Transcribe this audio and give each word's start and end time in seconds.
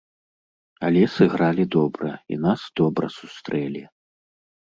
Але 0.85 1.01
сыгралі 1.15 1.65
добра, 1.75 2.09
і 2.37 2.39
нас 2.45 2.61
добра 2.81 3.11
сустрэлі. 3.19 3.83